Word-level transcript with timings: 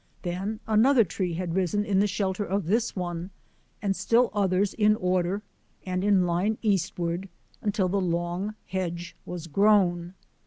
Then 0.23 0.59
another 0.65 1.03
tree 1.03 1.35
had 1.35 1.53
risen 1.53 1.85
in 1.85 1.99
the 1.99 2.07
shelter 2.07 2.43
of 2.43 2.65
this 2.65 2.95
one 2.95 3.29
and 3.83 3.95
still 3.95 4.31
others 4.33 4.73
in 4.73 4.95
order 4.95 5.43
and 5.85 6.03
in 6.03 6.25
line 6.25 6.57
eastward, 6.63 7.29
until 7.61 7.87
the 7.87 8.01
long 8.01 8.55
hedge 8.65 9.15
was 9.27 9.45
grown. 9.45 10.15